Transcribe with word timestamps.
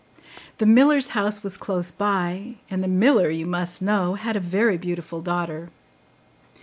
The 0.57 0.65
miller's 0.65 1.09
house 1.09 1.43
was 1.43 1.57
close 1.57 1.91
by, 1.91 2.55
and 2.71 2.83
the 2.83 2.87
miller, 2.87 3.29
you 3.29 3.45
must 3.45 3.83
know, 3.83 4.15
had 4.15 4.35
a 4.35 4.39
very 4.39 4.75
beautiful 4.79 5.21
daughter. 5.21 5.69